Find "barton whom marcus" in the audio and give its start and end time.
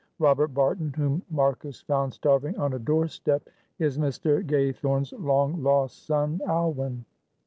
0.47-1.81